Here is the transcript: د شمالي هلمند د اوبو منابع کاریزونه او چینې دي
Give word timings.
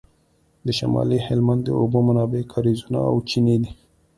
د 0.65 0.67
شمالي 0.77 1.19
هلمند 1.27 1.61
د 1.65 1.69
اوبو 1.81 1.97
منابع 2.07 2.41
کاریزونه 2.53 2.99
او 3.09 3.15
چینې 3.29 3.55
دي 3.63 3.71